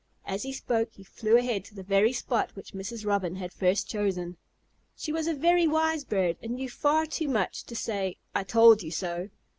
As 0.25 0.41
he 0.41 0.51
spoke 0.51 0.89
he 0.93 1.03
flew 1.03 1.37
ahead 1.37 1.63
to 1.65 1.75
the 1.75 1.83
very 1.83 2.11
spot 2.11 2.55
which 2.55 2.73
Mrs. 2.73 3.05
Robin 3.05 3.35
had 3.35 3.53
first 3.53 3.87
chosen. 3.87 4.35
She 4.95 5.11
was 5.11 5.27
a 5.27 5.35
very 5.35 5.67
wise 5.67 6.05
bird, 6.05 6.37
and 6.41 6.55
knew 6.55 6.71
far 6.71 7.05
too 7.05 7.27
much 7.27 7.63
to 7.65 7.75
say, 7.75 8.17
"I 8.33 8.43
told 8.43 8.81
you 8.81 8.89
so." 8.89 9.29